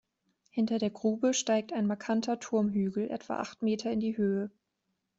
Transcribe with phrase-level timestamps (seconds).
[0.49, 4.49] Hinter der Grube steigt ein markanter Turmhügel etwa acht Meter in die Höhe.